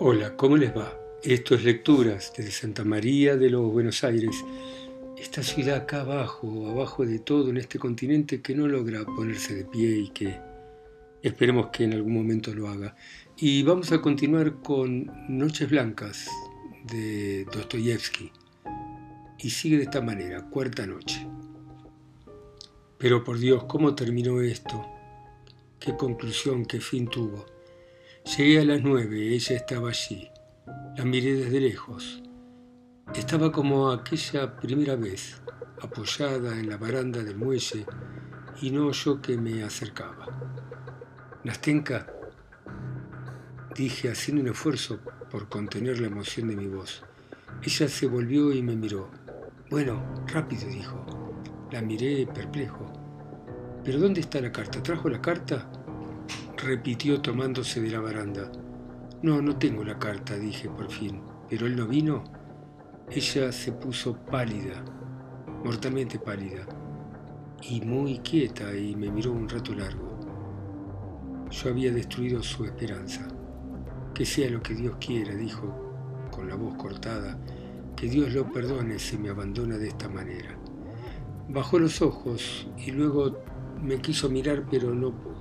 [0.00, 0.96] Hola, ¿cómo les va?
[1.24, 4.44] Esto es Lecturas desde Santa María de los Buenos Aires,
[5.16, 9.64] esta ciudad acá abajo, abajo de todo en este continente que no logra ponerse de
[9.64, 10.38] pie y que
[11.20, 12.94] esperemos que en algún momento lo haga.
[13.36, 16.28] Y vamos a continuar con Noches Blancas
[16.84, 18.30] de Dostoyevsky.
[19.40, 21.26] Y sigue de esta manera, cuarta noche.
[22.98, 24.86] Pero por Dios, ¿cómo terminó esto?
[25.80, 27.57] ¿Qué conclusión, qué fin tuvo?
[28.36, 30.30] Llegué a las nueve, ella estaba allí.
[30.98, 32.22] La miré desde lejos.
[33.14, 35.40] Estaba como aquella primera vez,
[35.80, 37.86] apoyada en la baranda del muelle,
[38.60, 40.26] y no yo que me acercaba.
[41.42, 42.06] Nastenka,
[43.74, 47.02] dije haciendo un esfuerzo por contener la emoción de mi voz.
[47.62, 49.10] Ella se volvió y me miró.
[49.70, 51.32] Bueno, rápido, dijo.
[51.72, 52.92] La miré perplejo.
[53.82, 54.82] ¿Pero dónde está la carta?
[54.82, 55.77] ¿Trajo la carta?
[56.58, 58.50] Repitió tomándose de la baranda.
[59.22, 61.20] No, no tengo la carta, dije por fin.
[61.48, 62.24] ¿Pero él no vino?
[63.10, 64.84] Ella se puso pálida,
[65.64, 66.66] mortalmente pálida,
[67.62, 70.18] y muy quieta, y me miró un rato largo.
[71.50, 73.26] Yo había destruido su esperanza.
[74.14, 77.38] Que sea lo que Dios quiera, dijo con la voz cortada,
[77.96, 80.58] que Dios lo perdone si me abandona de esta manera.
[81.48, 83.38] Bajó los ojos y luego
[83.80, 85.37] me quiso mirar, pero no pudo.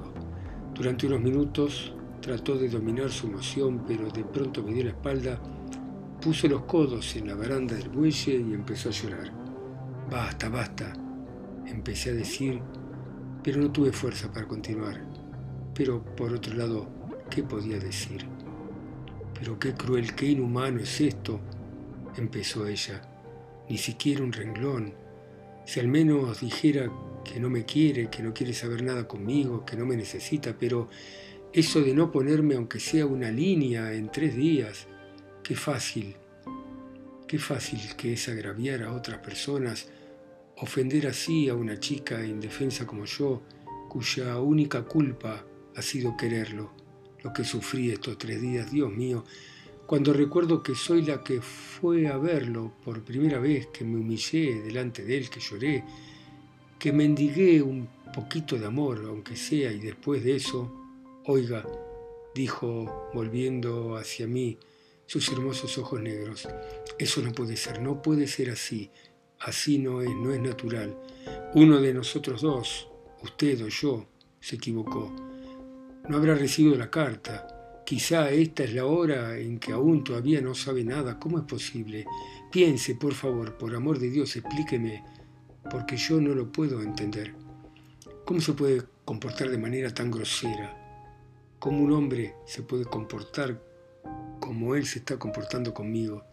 [0.78, 5.39] Durante unos minutos trató de dominar su emoción, pero de pronto me dio la espalda
[6.22, 9.31] Puso los codos en la baranda del buelle y empezó a llorar.
[10.09, 10.92] Basta, basta,
[11.67, 12.59] empecé a decir,
[13.44, 15.00] pero no tuve fuerza para continuar.
[15.75, 16.89] Pero por otro lado,
[17.30, 18.25] ¿qué podía decir?
[19.36, 21.39] Pero qué cruel, qué inhumano es esto,
[22.17, 23.02] empezó ella.
[23.70, 24.95] Ni siquiera un renglón.
[25.66, 26.92] Si al menos dijera
[27.31, 30.89] que no me quiere, que no quiere saber nada conmigo, que no me necesita, pero
[31.53, 34.88] eso de no ponerme aunque sea una línea en tres días,
[35.48, 36.14] Qué fácil,
[37.26, 39.87] qué fácil que es agraviar a otras personas,
[40.58, 43.43] ofender así a una chica indefensa como yo,
[43.87, 46.73] cuya única culpa ha sido quererlo,
[47.23, 49.23] lo que sufrí estos tres días, Dios mío,
[49.86, 54.61] cuando recuerdo que soy la que fue a verlo por primera vez, que me humillé
[54.64, 55.86] delante de él, que lloré,
[56.80, 60.71] que mendigué un poquito de amor, aunque sea, y después de eso,
[61.26, 61.65] oiga,
[62.33, 64.58] dijo volviendo hacia mí,
[65.05, 66.48] sus hermosos ojos negros.
[66.99, 68.92] Eso no puede ser, no puede ser así.
[69.39, 70.98] Así no es, no es natural.
[71.54, 72.89] Uno de nosotros dos,
[73.23, 74.05] usted o yo,
[74.39, 75.14] se equivocó.
[76.10, 77.83] No habrá recibido la carta.
[77.86, 81.20] Quizá esta es la hora en que aún todavía no sabe nada.
[81.20, 82.05] ¿Cómo es posible?
[82.52, 85.04] Piense, por favor, por amor de Dios, explíqueme,
[85.70, 87.34] porque yo no lo puedo entender.
[88.26, 90.76] ¿Cómo se puede comportar de manera tan grosera?
[91.60, 93.60] ¿Cómo un hombre se puede comportar
[94.40, 96.23] como Él se está comportando conmigo,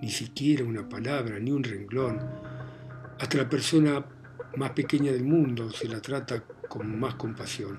[0.00, 2.20] ni siquiera una palabra, ni un renglón.
[3.18, 4.04] Hasta la persona
[4.56, 7.78] más pequeña del mundo se la trata con más compasión.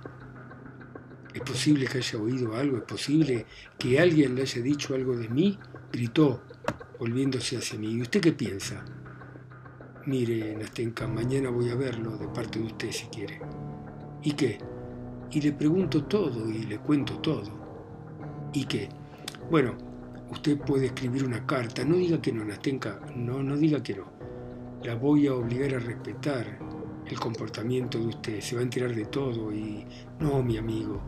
[1.34, 2.78] ¿Es posible que haya oído algo?
[2.78, 3.46] ¿Es posible
[3.80, 5.58] que alguien le haya dicho algo de mí?
[5.92, 6.44] Gritó,
[7.00, 7.94] volviéndose hacia mí.
[7.94, 8.86] ¿Y usted qué piensa?
[10.08, 13.40] Mire, Nastenka, mañana voy a verlo de parte de usted si quiere.
[14.24, 14.58] ¿Y qué?
[15.30, 17.52] Y le pregunto todo y le cuento todo.
[18.52, 18.90] ¿Y qué?
[19.52, 19.76] Bueno,
[20.32, 24.06] usted puede escribir una carta, no diga que no, Nastenka, no, no diga que no.
[24.84, 26.58] La voy a obligar a respetar
[27.06, 29.86] el comportamiento de usted, se va a enterar de todo y...
[30.20, 31.00] No, mi amigo,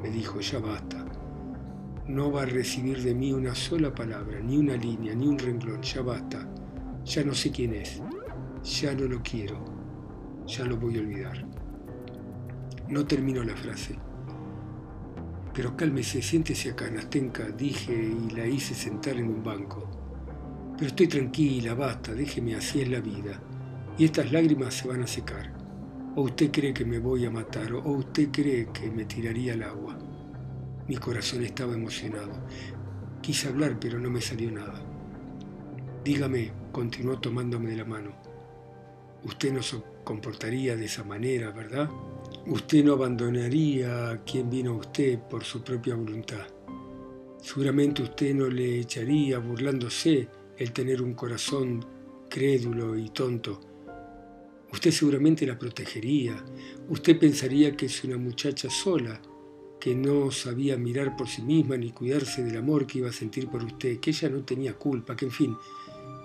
[0.00, 1.04] me dijo, ya basta.
[2.06, 5.82] No va a recibir de mí una sola palabra, ni una línea, ni un renglón,
[5.82, 6.48] ya basta.
[7.04, 8.02] Ya no sé quién es,
[8.68, 9.64] ya no lo quiero,
[10.46, 11.46] ya lo voy a olvidar.
[12.88, 13.98] No terminó la frase.
[15.54, 19.88] Pero cálmese, siéntese acá, Nastenka, dije y la hice sentar en un banco.
[20.76, 23.40] Pero estoy tranquila, basta, déjeme, así es la vida.
[23.96, 25.56] Y estas lágrimas se van a secar.
[26.14, 29.62] O usted cree que me voy a matar, o usted cree que me tiraría al
[29.62, 29.98] agua.
[30.86, 32.46] Mi corazón estaba emocionado.
[33.22, 34.80] Quise hablar, pero no me salió nada.
[36.04, 38.27] Dígame, continuó tomándome de la mano.
[39.24, 41.88] Usted no se comportaría de esa manera, ¿verdad?
[42.46, 46.46] Usted no abandonaría a quien vino a usted por su propia voluntad.
[47.40, 51.84] Seguramente usted no le echaría burlándose el tener un corazón
[52.28, 53.60] crédulo y tonto.
[54.72, 56.44] Usted seguramente la protegería.
[56.88, 59.20] Usted pensaría que es una muchacha sola,
[59.80, 63.48] que no sabía mirar por sí misma ni cuidarse del amor que iba a sentir
[63.48, 65.56] por usted, que ella no tenía culpa, que en fin,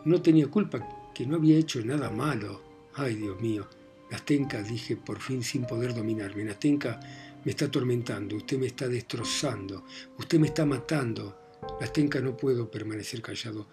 [0.05, 2.72] no tenía culpa, que no había hecho nada malo.
[2.95, 3.67] Ay, Dios mío.
[4.11, 6.99] Nastenka, dije por fin sin poder dominarme, Nastenka
[7.43, 9.85] me está atormentando, usted me está destrozando,
[10.17, 11.39] usted me está matando.
[11.81, 13.67] Nastenka, no puedo permanecer callado.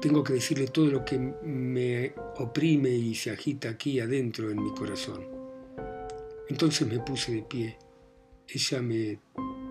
[0.00, 4.74] Tengo que decirle todo lo que me oprime y se agita aquí adentro en mi
[4.74, 5.24] corazón.
[6.48, 7.78] Entonces me puse de pie.
[8.46, 9.20] Ella me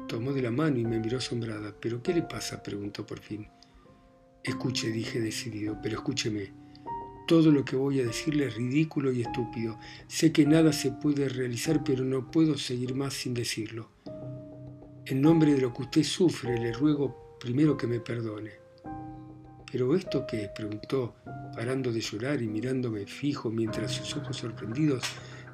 [0.08, 1.76] tomó de la mano y me miró asombrada.
[1.80, 2.64] ¿Pero qué le pasa?
[2.64, 3.48] preguntó por fin.
[4.44, 6.67] Escuche, dije decidido, pero escúcheme.
[7.28, 9.78] Todo lo que voy a decirle es ridículo y estúpido.
[10.08, 13.90] Sé que nada se puede realizar, pero no puedo seguir más sin decirlo.
[15.06, 18.52] En nombre de lo que usted sufre, le ruego primero que me perdone.
[19.70, 20.50] ¿Pero esto qué?
[20.56, 21.16] preguntó,
[21.54, 25.04] parando de llorar y mirándome fijo mientras sus ojos sorprendidos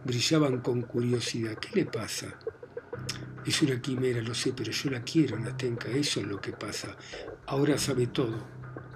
[0.05, 1.57] brillaban con curiosidad.
[1.57, 2.37] ¿Qué le pasa?
[3.47, 6.95] Es una quimera, lo sé, pero yo la quiero, Nastenka, eso es lo que pasa.
[7.47, 8.37] Ahora sabe todo.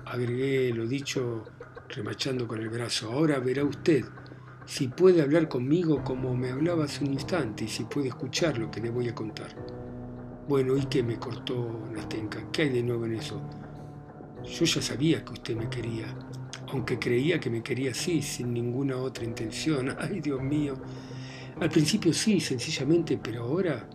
[0.06, 1.44] Agregué lo dicho
[1.90, 3.12] remachando con el brazo.
[3.12, 4.06] Ahora verá usted
[4.66, 8.70] si puede hablar conmigo como me hablaba hace un instante y si puede escuchar lo
[8.70, 9.56] que le voy a contar.
[10.48, 12.52] Bueno, ¿y qué me cortó Nastenka?
[12.52, 13.42] ¿Qué hay de nuevo en eso?
[14.44, 16.14] Yo ya sabía que usted me quería,
[16.70, 19.96] aunque creía que me quería así, sin ninguna otra intención.
[20.00, 20.76] Ay, Dios mío.
[21.60, 23.90] Al principio sí, sencillamente, pero ahora...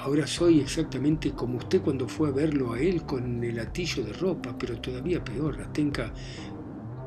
[0.00, 4.12] Ahora soy exactamente como usted cuando fue a verlo a él con el atillo de
[4.12, 6.12] ropa, pero todavía peor, Nastenka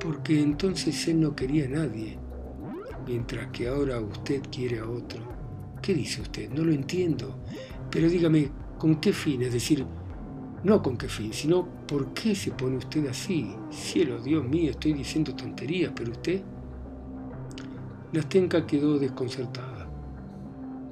[0.01, 2.17] porque entonces él no quería a nadie,
[3.05, 5.21] mientras que ahora usted quiere a otro.
[5.81, 6.49] ¿Qué dice usted?
[6.49, 7.37] No lo entiendo.
[7.89, 9.43] Pero dígame, ¿con qué fin?
[9.43, 9.85] Es decir,
[10.63, 13.55] no con qué fin, sino ¿por qué se pone usted así?
[13.69, 16.41] Cielo, Dios mío, estoy diciendo tonterías, pero usted...
[18.13, 19.89] Nastenka quedó desconcertada.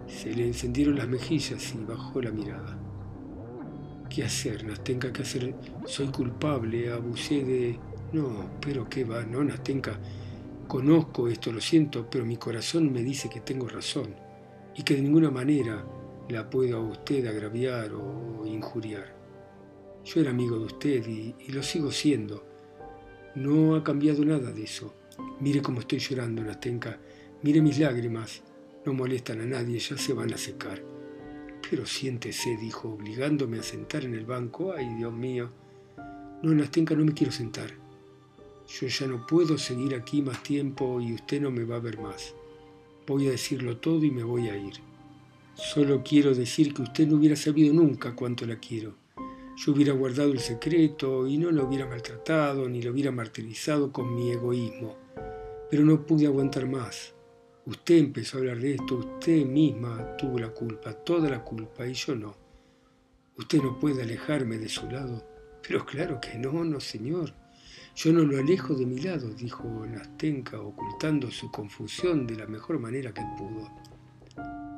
[0.08, 2.78] Se le encendieron las mejillas y bajó la mirada.
[4.10, 5.12] ¿Qué hacer, Nastenka?
[5.12, 5.56] ¿Qué hacer?
[5.86, 7.89] Soy culpable, abusé de...
[8.12, 10.00] No, pero qué va, no, Nastenka.
[10.68, 14.16] Conozco esto, lo siento, pero mi corazón me dice que tengo razón
[14.76, 15.84] y que de ninguna manera
[16.30, 19.16] la puedo a usted agraviar o injuriar.
[20.06, 22.46] Yo era amigo de usted y, y lo sigo siendo.
[23.36, 24.94] No ha cambiado nada de eso.
[25.40, 26.98] Mire cómo estoy llorando, Nastenka.
[27.42, 28.42] Mire mis lágrimas.
[28.86, 30.82] No molestan a nadie, ya se van a secar.
[31.70, 34.74] Pero siéntese, dijo, obligándome a sentar en el banco.
[34.74, 35.52] Ay, Dios mío.
[36.42, 37.89] No, Nastenka, no me quiero sentar.
[38.70, 41.98] Yo ya no puedo seguir aquí más tiempo y usted no me va a ver
[41.98, 42.36] más.
[43.08, 44.74] Voy a decirlo todo y me voy a ir.
[45.56, 48.94] Solo quiero decir que usted no hubiera sabido nunca cuánto la quiero.
[49.58, 54.16] Yo hubiera guardado el secreto y no lo hubiera maltratado ni lo hubiera martirizado con
[54.16, 54.96] mi egoísmo.
[55.72, 57.14] Pero no pude aguantar más.
[57.66, 61.94] Usted empezó a hablar de esto, usted misma tuvo la culpa, toda la culpa, y
[61.94, 62.36] yo no.
[63.36, 65.28] Usted no puede alejarme de su lado.
[65.68, 67.34] Pero claro que no, no, señor.
[67.96, 72.80] Yo no lo alejo de mi lado, dijo Nastenka, ocultando su confusión de la mejor
[72.80, 73.70] manera que pudo.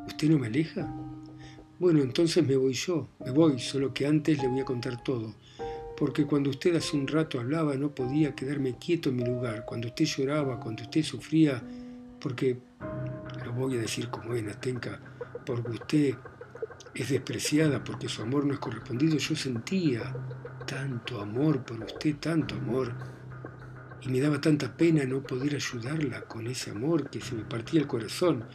[0.07, 0.91] ¿Usted no me aleja?
[1.77, 5.35] Bueno, entonces me voy yo, me voy, solo que antes le voy a contar todo,
[5.97, 9.87] porque cuando usted hace un rato hablaba no podía quedarme quieto en mi lugar, cuando
[9.87, 11.61] usted lloraba, cuando usted sufría,
[12.19, 12.57] porque,
[13.43, 14.99] lo voy a decir como es, Nastenka,
[15.45, 16.15] porque usted
[16.93, 20.13] es despreciada, porque su amor no es correspondido, yo sentía
[20.65, 22.93] tanto amor por usted, tanto amor,
[24.01, 27.81] y me daba tanta pena no poder ayudarla con ese amor que se me partía
[27.81, 28.45] el corazón,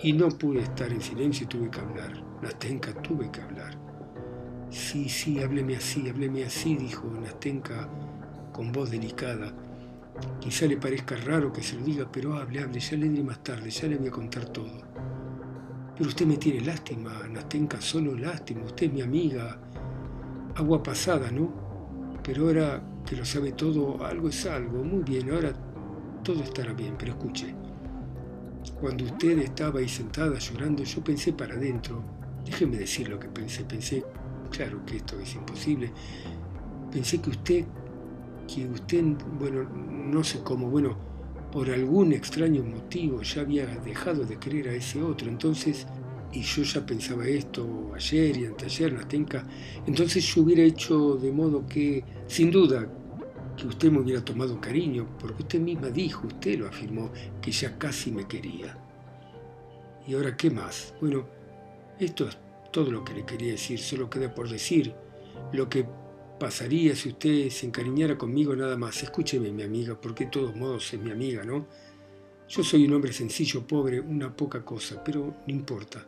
[0.00, 2.22] y no pude estar en silencio y tuve que hablar.
[2.42, 3.78] Nastenka, tuve que hablar.
[4.70, 7.88] Sí, sí, hábleme así, hábleme así, dijo Nastenka
[8.52, 9.52] con voz delicada.
[10.40, 13.42] Quizá le parezca raro que se lo diga, pero hable, hable, ya le diré más
[13.42, 14.82] tarde, ya le voy a contar todo.
[15.96, 19.58] Pero usted me tiene lástima, Nastenka, solo lástima, usted es mi amiga,
[20.56, 21.52] agua pasada, ¿no?
[22.22, 24.82] Pero ahora que lo sabe todo, algo es algo.
[24.82, 25.52] Muy bien, ahora
[26.24, 27.54] todo estará bien, pero escuche.
[28.80, 32.02] Cuando usted estaba ahí sentada llorando, yo pensé para adentro.
[32.44, 33.64] Déjeme decir lo que pensé.
[33.64, 34.04] Pensé,
[34.50, 35.92] claro que esto es imposible.
[36.90, 37.64] Pensé que usted,
[38.52, 39.04] que usted,
[39.38, 40.96] bueno, no sé cómo, bueno,
[41.52, 45.28] por algún extraño motivo ya había dejado de querer a ese otro.
[45.28, 45.86] Entonces
[46.36, 49.46] y ya pensaba esto ayer y anteayer, Nastenka,
[49.86, 52.86] entonces yo hubiera hecho de modo que, sin duda,
[53.56, 57.78] que usted me hubiera tomado cariño, porque usted misma dijo, usted lo afirmó, que ya
[57.78, 58.76] casi me quería.
[60.06, 60.94] ¿Y ahora qué más?
[61.00, 61.26] Bueno,
[61.98, 62.36] esto es
[62.70, 64.94] todo lo que le quería decir, solo queda por decir
[65.54, 65.86] lo que
[66.38, 69.02] pasaría si usted se encariñara conmigo nada más.
[69.02, 71.66] Escúcheme, mi amiga, porque de todos modos es mi amiga, ¿no?
[72.46, 76.06] Yo soy un hombre sencillo, pobre, una poca cosa, pero no importa.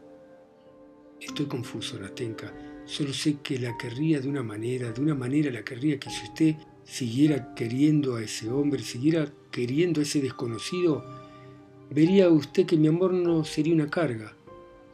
[1.20, 2.52] Estoy confuso, Nastenka.
[2.84, 6.24] Solo sé que la querría de una manera, de una manera la querría que si
[6.24, 11.04] usted siguiera queriendo a ese hombre, siguiera queriendo a ese desconocido,
[11.90, 14.34] vería usted que mi amor no sería una carga.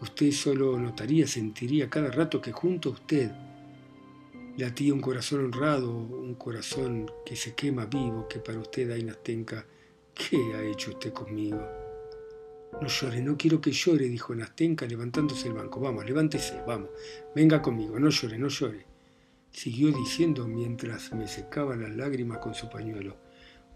[0.01, 3.31] Usted solo notaría, sentiría cada rato que junto a usted
[4.57, 9.67] latía un corazón honrado, un corazón que se quema vivo, que para usted, Ainastenka,
[10.15, 11.84] ¿qué ha hecho usted conmigo?
[12.81, 15.81] No llore, no quiero que llore, dijo Nastenka levantándose el banco.
[15.81, 16.91] Vamos, levántese, vamos,
[17.35, 18.85] venga conmigo, no llore, no llore.
[19.51, 23.17] Siguió diciendo mientras me secaba las lágrimas con su pañuelo.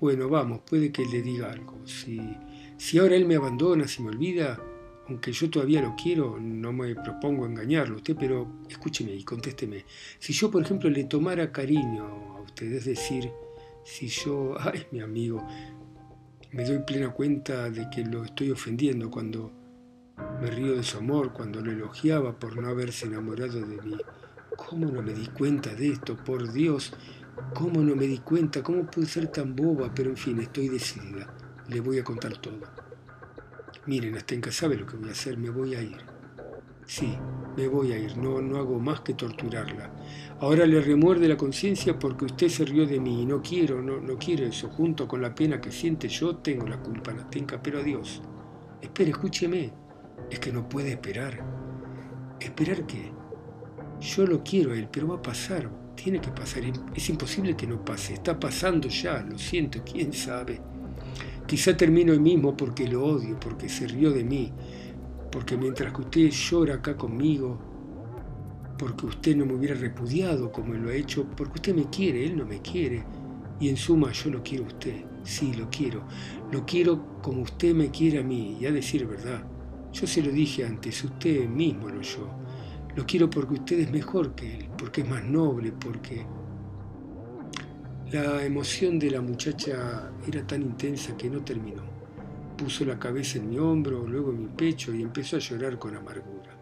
[0.00, 1.87] Bueno, vamos, puede que le diga algo.
[1.87, 2.21] Si,
[2.76, 4.61] si ahora él me abandona, si me olvida,
[5.09, 9.85] aunque yo todavía lo quiero, no me propongo engañarlo usted, pero escúcheme y contésteme.
[10.19, 12.05] Si yo, por ejemplo, le tomara cariño
[12.37, 13.31] a usted, es decir,
[13.85, 15.47] si yo, ay, mi amigo,
[16.52, 19.52] me doy plena cuenta de que lo estoy ofendiendo cuando
[20.40, 23.97] me río de su amor, cuando lo elogiaba por no haberse enamorado de mí.
[24.57, 26.17] ¿Cómo no me di cuenta de esto?
[26.17, 26.93] Por Dios,
[27.55, 28.62] ¿cómo no me di cuenta?
[28.62, 29.93] ¿Cómo pude ser tan boba?
[29.95, 31.33] Pero en fin, estoy decidida.
[31.69, 32.61] Le voy a contar todo.
[33.87, 35.99] Miren, Astenka sabe lo que voy a hacer, me voy a ir.
[36.87, 37.17] Sí,
[37.59, 39.91] me voy a ir, no, no hago más que torturarla.
[40.38, 44.00] Ahora le remuerde la conciencia porque usted se rió de mí y no quiero, no,
[44.00, 44.69] no quiero eso.
[44.69, 48.23] Junto con la pena que siente yo, tengo la culpa, Nastenka, pero adiós.
[48.81, 49.73] Espere, escúcheme.
[50.31, 51.45] Es que no puede esperar.
[52.38, 53.11] ¿Esperar qué?
[54.00, 55.69] Yo lo quiero a él, pero va a pasar.
[55.97, 56.62] Tiene que pasar.
[56.95, 58.15] Es imposible que no pase.
[58.15, 60.61] Está pasando ya, lo siento, quién sabe.
[61.49, 64.53] Quizá termino hoy mismo porque lo odio, porque se rió de mí,
[65.38, 67.57] porque mientras que usted llora acá conmigo,
[68.76, 72.25] porque usted no me hubiera repudiado como él lo ha hecho, porque usted me quiere,
[72.25, 73.04] él no me quiere,
[73.61, 76.02] y en suma yo lo quiero a usted, sí, lo quiero,
[76.50, 79.45] lo quiero como usted me quiere a mí, y a decir verdad,
[79.92, 82.28] yo se lo dije antes, usted mismo lo yo,
[82.97, 86.26] lo quiero porque usted es mejor que él, porque es más noble, porque
[88.11, 91.98] la emoción de la muchacha era tan intensa que no terminó.
[92.59, 95.97] Puso la cabeza en mi hombro, luego en mi pecho y empezó a llorar con
[95.97, 96.59] amargura.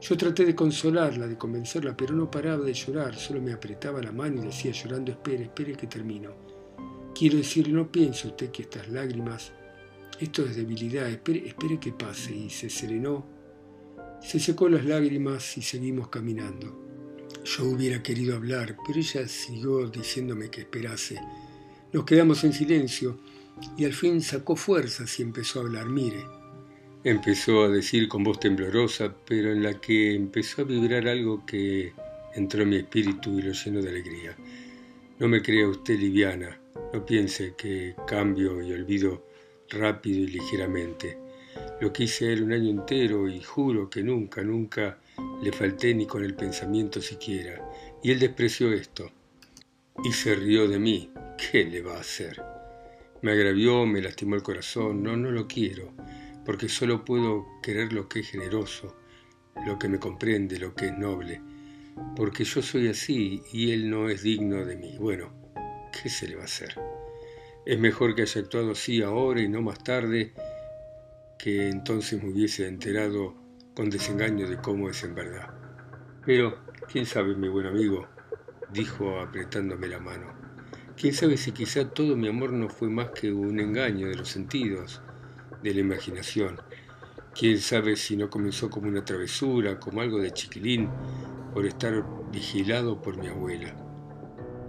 [0.00, 4.12] Yo traté de consolarla, de convencerla, pero no paraba de llorar, solo me apretaba la
[4.12, 6.30] mano y decía llorando, espere, espere que termino.
[7.14, 9.52] Quiero decirle, no piense usted que estas lágrimas,
[10.20, 12.32] esto es debilidad, espere, espere que pase.
[12.32, 13.26] Y se serenó,
[14.22, 16.86] se secó las lágrimas y seguimos caminando.
[17.44, 21.20] Yo hubiera querido hablar, pero ella siguió diciéndome que esperase.
[21.92, 23.18] Nos quedamos en silencio
[23.76, 25.86] y al fin sacó fuerzas y empezó a hablar.
[25.86, 26.24] Mire,
[27.04, 31.92] empezó a decir con voz temblorosa, pero en la que empezó a vibrar algo que
[32.34, 34.36] entró en mi espíritu y lo llenó de alegría.
[35.18, 36.60] No me crea usted liviana,
[36.92, 39.26] no piense que cambio y olvido
[39.70, 41.18] rápido y ligeramente.
[41.80, 44.98] Lo quise él un año entero y juro que nunca, nunca
[45.42, 47.60] le falté ni con el pensamiento siquiera,
[48.02, 49.10] y él despreció esto.
[50.04, 51.10] Y se rió de mí.
[51.36, 52.57] ¿Qué le va a hacer?
[53.20, 55.02] Me agravió, me lastimó el corazón.
[55.02, 55.92] No, no lo quiero,
[56.44, 58.96] porque solo puedo querer lo que es generoso,
[59.66, 61.42] lo que me comprende, lo que es noble,
[62.14, 64.96] porque yo soy así y él no es digno de mí.
[64.98, 65.32] Bueno,
[66.00, 66.74] ¿qué se le va a hacer?
[67.66, 70.32] Es mejor que haya actuado así ahora y no más tarde,
[71.38, 73.34] que entonces me hubiese enterado
[73.74, 75.50] con desengaño de cómo es en verdad.
[76.24, 76.58] Pero,
[76.90, 78.06] quién sabe, mi buen amigo,
[78.72, 80.47] dijo apretándome la mano.
[81.00, 84.30] Quién sabe si quizá todo mi amor no fue más que un engaño de los
[84.30, 85.00] sentidos,
[85.62, 86.60] de la imaginación.
[87.38, 90.90] Quién sabe si no comenzó como una travesura, como algo de chiquilín,
[91.54, 93.76] por estar vigilado por mi abuela.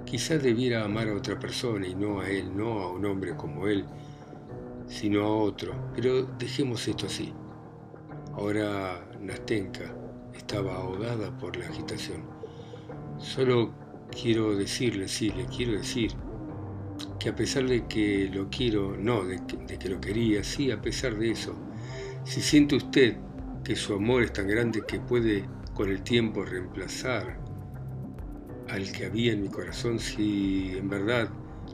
[0.05, 3.67] Quizá debiera amar a otra persona y no a él, no a un hombre como
[3.67, 3.86] él,
[4.86, 5.74] sino a otro.
[5.95, 7.33] Pero dejemos esto así.
[8.33, 9.95] Ahora Nastenka
[10.36, 12.21] estaba ahogada por la agitación.
[13.17, 16.11] Solo quiero decirle, sí, le quiero decir
[17.19, 19.39] que a pesar de que lo quiero, no, de
[19.79, 21.55] que, lo quería, sí, a pesar de eso,
[22.23, 23.17] si siente usted
[23.63, 27.39] que su amor es tan grande que puede con el tiempo reemplazar
[28.69, 31.29] al que había en mi corazón, si en verdad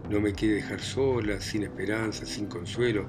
[0.10, 3.08] no me quiere dejar sola, sin esperanza, sin consuelo,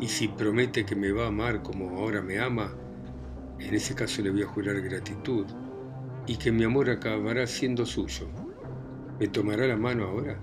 [0.00, 2.74] y si promete que me va a amar como ahora me ama,
[3.58, 5.46] en ese caso le voy a jurar gratitud
[6.26, 8.41] y que mi amor acabará siendo suyo.
[9.18, 10.38] ¿Me tomará la mano ahora?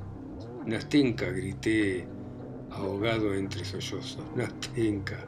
[0.66, 2.08] Nastenka, grité
[2.72, 4.20] ahogado entre sollozos.
[4.36, 5.28] Nastenka.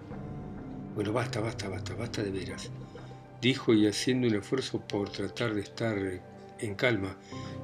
[0.95, 2.69] Bueno, basta, basta, basta, basta de veras.
[3.41, 5.97] Dijo y haciendo un esfuerzo por tratar de estar
[6.59, 7.17] en calma.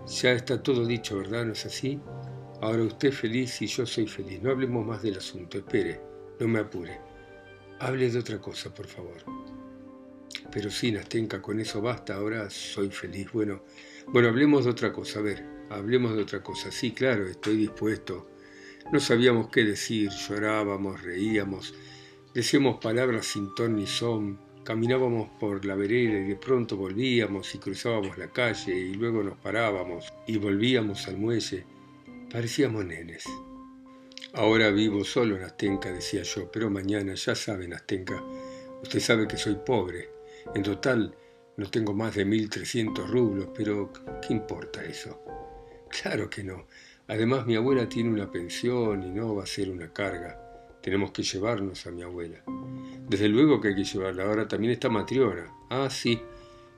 [0.07, 1.46] Ya está todo dicho, ¿verdad?
[1.46, 2.00] ¿No es así?
[2.62, 4.41] Ahora usted es feliz y yo soy feliz.
[4.41, 5.60] No hablemos más del asunto.
[5.60, 6.01] Espere,
[6.39, 7.00] no me apure.
[7.79, 9.17] Hable de otra cosa, por favor.
[10.51, 13.31] Pero sí, Nastenka, con eso basta, ahora soy feliz.
[13.31, 13.62] Bueno,
[14.07, 16.72] bueno, hablemos de otra cosa, a ver, hablemos de otra cosa.
[16.72, 18.30] Sí, claro, estoy dispuesto.
[18.92, 21.74] No sabíamos qué decir, llorábamos, reíamos,
[22.34, 27.58] decíamos palabras sin ton ni son, Caminábamos por la vereda y de pronto volvíamos y
[27.58, 31.64] cruzábamos la calle y luego nos parábamos y volvíamos al muelle.
[32.30, 33.24] Parecíamos nenes.
[34.34, 38.22] Ahora vivo solo en Astenca, decía yo, pero mañana, ya saben, Astenca,
[38.84, 40.10] usted sabe que soy pobre.
[40.54, 41.16] En total
[41.56, 45.18] no tengo más de 1.300 rublos, pero ¿qué importa eso?
[45.89, 46.67] Claro que no.
[47.08, 50.38] Además mi abuela tiene una pensión y no va a ser una carga.
[50.82, 52.44] Tenemos que llevarnos a mi abuela.
[53.08, 54.25] Desde luego que hay que llevarla.
[54.25, 55.51] Ahora también está Matriona.
[55.70, 56.22] Ah, sí.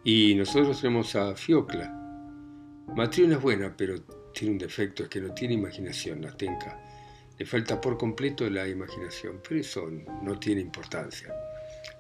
[0.03, 1.95] Y nosotros tenemos a Fiocla.
[2.95, 4.01] Matriona es buena, pero
[4.33, 6.79] tiene un defecto, es que no tiene imaginación, la tenca.
[7.37, 9.89] Le falta por completo la imaginación, pero eso
[10.21, 11.33] no tiene importancia.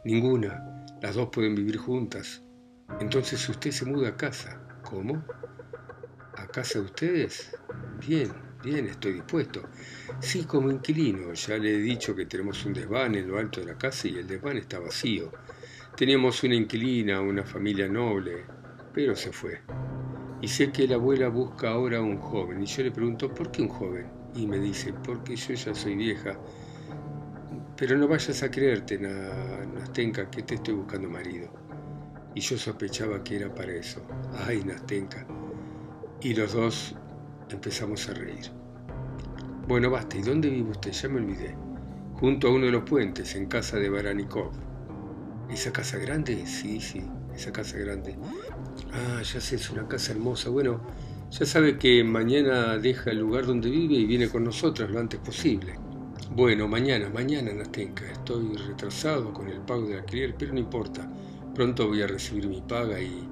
[0.03, 0.85] Ninguna.
[1.01, 2.41] Las dos pueden vivir juntas.
[2.99, 4.61] Entonces usted se muda a casa.
[4.83, 5.23] ¿Cómo?
[6.49, 7.55] ¿A casa de ustedes?
[8.07, 8.31] Bien,
[8.63, 9.61] bien, estoy dispuesto.
[10.19, 11.31] Sí, como inquilino.
[11.33, 14.17] Ya le he dicho que tenemos un desván en lo alto de la casa y
[14.17, 15.31] el desván está vacío.
[15.95, 18.45] Teníamos una inquilina, una familia noble,
[18.91, 19.61] pero se fue.
[20.41, 22.63] Y sé que la abuela busca ahora un joven.
[22.63, 24.07] Y yo le pregunto, ¿por qué un joven?
[24.33, 26.35] Y me dice, porque yo ya soy vieja.
[27.77, 31.53] Pero no vayas a creerte, Nastenka, que te estoy buscando marido.
[32.33, 34.01] Y yo sospechaba que era para eso.
[34.33, 35.38] Ay, Nastenka.
[36.21, 36.95] Y los dos
[37.49, 38.51] empezamos a reír.
[39.69, 40.17] Bueno, basta.
[40.17, 40.91] ¿Y dónde vive usted?
[40.91, 41.55] Ya me olvidé.
[42.15, 44.51] Junto a uno de los puentes, en casa de Baranikov.
[45.49, 46.45] ¿Esa casa grande?
[46.45, 47.01] Sí, sí,
[47.33, 48.17] esa casa grande.
[48.91, 50.49] Ah, ya sé, es una casa hermosa.
[50.49, 50.81] Bueno,
[51.31, 55.21] ya sabe que mañana deja el lugar donde vive y viene con nosotras lo antes
[55.21, 55.75] posible.
[56.35, 58.11] Bueno, mañana, mañana, Nastenka.
[58.11, 61.09] Estoy retrasado con el pago del alquiler, pero no importa.
[61.55, 63.29] Pronto voy a recibir mi paga y...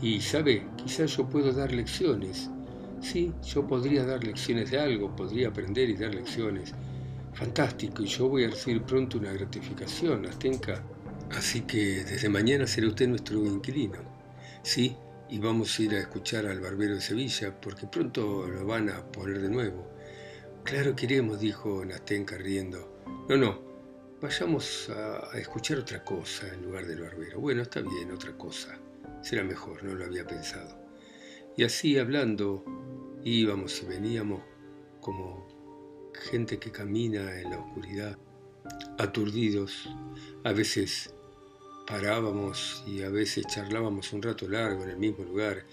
[0.00, 0.66] Y, ¿sabe?
[0.76, 2.50] Quizás yo puedo dar lecciones.
[3.00, 6.74] Sí, yo podría dar lecciones de algo, podría aprender y dar lecciones.
[7.34, 10.82] Fantástico, y yo voy a recibir pronto una gratificación, Nastenka.
[11.30, 13.98] Así que desde mañana será usted nuestro inquilino.
[14.62, 14.96] Sí,
[15.28, 19.04] y vamos a ir a escuchar al barbero de Sevilla, porque pronto lo van a
[19.12, 19.90] poner de nuevo.
[20.64, 23.02] Claro queremos, dijo Nastenka riendo.
[23.28, 23.60] No, no,
[24.20, 27.40] vayamos a, escuchar otra cosa en lugar del barbero.
[27.40, 28.78] Bueno, está bien, otra cosa.
[29.26, 30.78] Será mejor, no lo había pensado.
[31.56, 32.64] Y así hablando,
[33.24, 34.40] íbamos y veníamos
[35.00, 35.48] como
[36.30, 38.16] gente que camina en la oscuridad,
[38.98, 39.90] aturdidos,
[40.44, 41.12] a veces
[41.88, 45.64] parábamos y a veces charlábamos un rato largo en el mismo lugar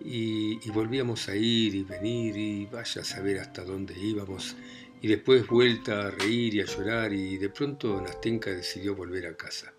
[0.00, 4.56] y, volvíamos a ir y venir y vaya a saber hasta dónde íbamos
[5.00, 9.36] y después vuelta a reír y a llorar y de pronto Nastenka decidió volver a
[9.36, 9.72] casa.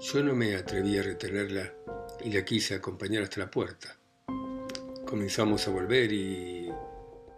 [0.00, 1.74] Yo no me atreví a retenerla
[2.24, 3.96] y la quise acompañar hasta la puerta.
[5.06, 6.68] Comenzamos a volver y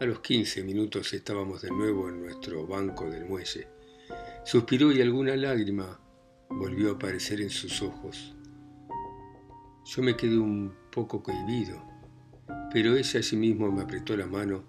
[0.00, 3.68] a los 15 minutos estábamos de nuevo en nuestro banco del muelle.
[4.44, 6.00] Suspiró y alguna lágrima
[6.48, 8.34] volvió a aparecer en sus ojos.
[9.84, 11.82] Yo me quedé un poco cohibido,
[12.72, 14.64] pero ella allí mismo me apretó la mano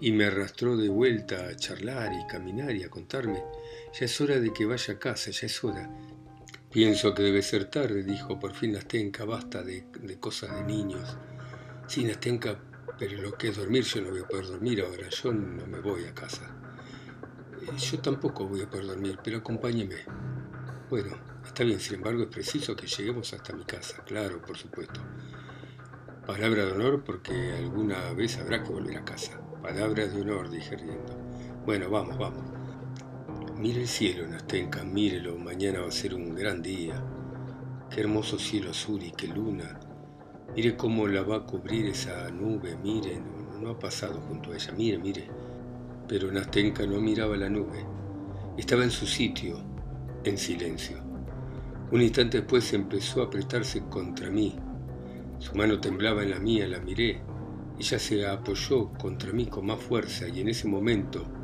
[0.00, 3.42] y me arrastró de vuelta a charlar y caminar y a contarme.
[3.98, 5.90] Ya es hora de que vaya a casa, ya es hora.
[6.70, 11.16] Pienso que debe ser tarde, dijo por fin Nastenka, basta de, de cosas de niños.
[11.86, 12.58] Sí, Nastenka,
[12.98, 15.80] pero lo que es dormir, yo no voy a poder dormir ahora, yo no me
[15.80, 16.54] voy a casa.
[17.62, 19.96] Eh, yo tampoco voy a poder dormir, pero acompáñeme.
[20.90, 25.00] Bueno, está bien, sin embargo es preciso que lleguemos hasta mi casa, claro, por supuesto.
[26.26, 29.40] Palabra de honor porque alguna vez habrá que volver a casa.
[29.62, 31.16] Palabra de honor, dije riendo.
[31.64, 32.57] Bueno, vamos, vamos.
[33.58, 37.02] Mire el cielo, Nastenka, mírelo, mañana va a ser un gran día.
[37.90, 39.80] Qué hermoso cielo azul y qué luna.
[40.54, 44.54] Mire cómo la va a cubrir esa nube, mire, no, no ha pasado junto a
[44.54, 45.28] ella, mire, mire.
[46.06, 47.84] Pero Nastenka no miraba la nube.
[48.56, 49.58] Estaba en su sitio,
[50.22, 51.02] en silencio.
[51.90, 54.54] Un instante después empezó a apretarse contra mí.
[55.40, 57.22] Su mano temblaba en la mía, la miré.
[57.76, 61.37] Ella se apoyó contra mí con más fuerza y en ese momento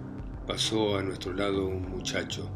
[0.47, 2.49] pasó a nuestro lado un muchacho.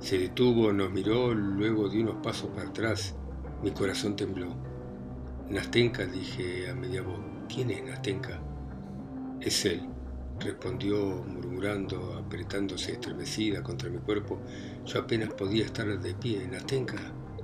[0.00, 3.14] Se detuvo, nos miró, luego de unos pasos para atrás.
[3.62, 4.54] Mi corazón tembló.
[5.48, 7.20] Nastenka, dije a media voz.
[7.48, 8.40] ¿Quién es Nastenka?
[9.40, 9.94] Es él
[10.40, 14.38] respondió murmurando, apretándose estremecida contra mi cuerpo.
[14.84, 16.46] Yo apenas podía estar de pie.
[16.48, 16.96] Nastenka,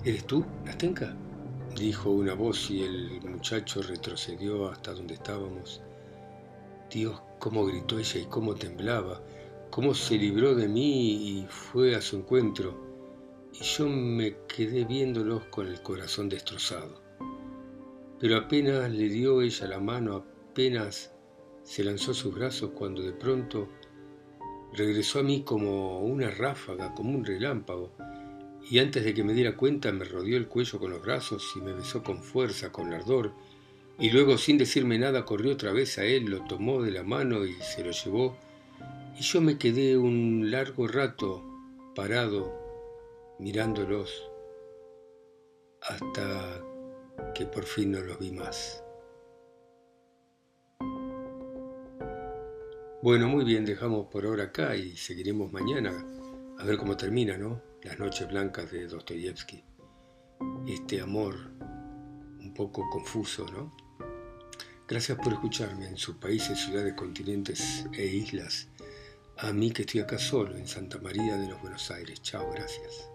[0.05, 1.15] ¿eres tú, Nastenka?
[1.77, 5.83] Dijo una voz y el muchacho retrocedió hasta donde estábamos.
[6.91, 9.21] Dios, cómo gritó ella y cómo temblaba,
[9.71, 12.91] cómo se libró de mí y fue a su encuentro.
[13.53, 17.01] Y yo me quedé viéndolos con el corazón destrozado.
[18.19, 21.13] Pero apenas le dio ella la mano, apenas
[21.63, 23.69] se lanzó a sus brazos cuando de pronto
[24.73, 27.93] regresó a mí como una ráfaga, como un relámpago.
[28.71, 31.61] y antes de que me diera cuenta me rodeó el cuello con los brazos y
[31.61, 33.33] me besó con fuerza, con ardor,
[33.99, 37.45] y luego sin decirme nada corrió otra vez a él, lo tomó de la mano
[37.47, 38.37] y se lo llevó,
[39.21, 41.45] y yo me quedé un largo rato
[41.95, 44.11] parado mirándolos
[45.83, 46.65] hasta
[47.35, 48.83] que por fin no los vi más.
[53.03, 55.93] Bueno, muy bien, dejamos por ahora acá y seguiremos mañana
[56.59, 57.61] a ver cómo termina, ¿no?
[57.83, 59.63] Las noches blancas de Dostoyevsky.
[60.67, 61.35] Este amor
[62.41, 63.71] un poco confuso, ¿no?
[64.89, 68.70] Gracias por escucharme en sus países, ciudades, continentes e islas.
[69.43, 72.21] A mí que estoy acá solo, en Santa María de los Buenos Aires.
[72.21, 73.10] Chao, gracias.